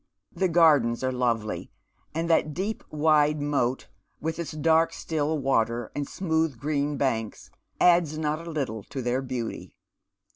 The 0.31 0.47
gardens 0.47 1.03
are 1.03 1.11
lovely, 1.11 1.69
and 2.15 2.27
that 2.27 2.55
deep 2.55 2.83
wide 2.89 3.39
moat, 3.39 3.87
with 4.19 4.39
its 4.39 4.51
dark 4.51 4.93
still 4.93 5.37
water 5.37 5.91
and 5.95 6.07
smooth 6.07 6.57
green 6.57 6.97
banks, 6.97 7.51
adds 7.79 8.17
not 8.17 8.47
a 8.47 8.49
little 8.49 8.81
to 8.85 9.03
their 9.03 9.21
beauty. 9.21 9.75